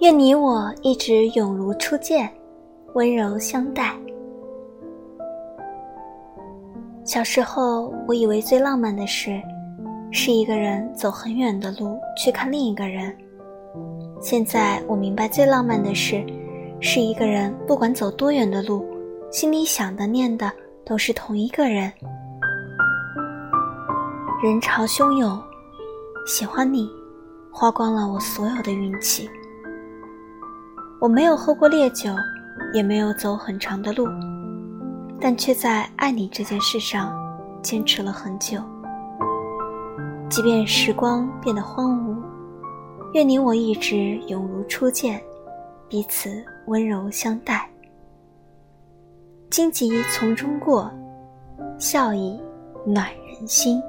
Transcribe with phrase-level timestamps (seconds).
[0.00, 2.32] 愿你我一直永如初见，
[2.94, 3.94] 温柔相待。
[7.04, 9.38] 小时候，我以为最浪漫的事，
[10.10, 13.14] 是一个人走很远的路去看另一个人。
[14.22, 16.24] 现在我明白，最浪漫的事，
[16.80, 18.82] 是一个人不管走多远的路，
[19.30, 20.50] 心里想的念的
[20.82, 21.92] 都是同一个人。
[24.42, 25.38] 人潮汹涌，
[26.26, 26.88] 喜欢你，
[27.52, 29.28] 花光了我所有的运气。
[31.00, 32.10] 我没有喝过烈酒，
[32.74, 34.06] 也没有走很长的路。
[35.18, 37.10] 但却在爱你这件事上
[37.62, 38.60] 坚持了很久。
[40.28, 42.16] 即便时光变得荒芜，
[43.14, 45.20] 愿你我一直永如初见，
[45.88, 46.30] 彼此
[46.66, 47.66] 温柔相待。
[49.48, 50.90] 荆棘丛中过，
[51.78, 52.38] 笑意
[52.84, 53.82] 暖人心。